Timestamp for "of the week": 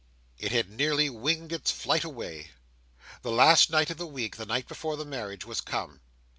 3.91-4.35